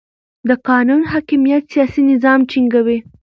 [0.47, 2.97] د قانون حاکمیت سیاسي نظم ټینګوي